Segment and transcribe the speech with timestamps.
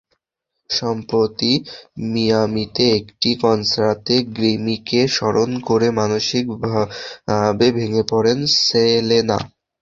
[0.69, 1.51] সম্প্রতি
[2.11, 9.37] মিয়ামিতে একটি কনসার্টে গ্রিমিকে স্মরণ করে মানসিকভাবে ভেঙে পড়েন সেলেনা।